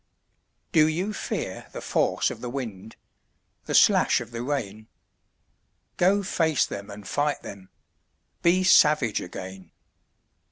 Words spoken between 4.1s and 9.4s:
of the rain? Go face them and fight them, Be savage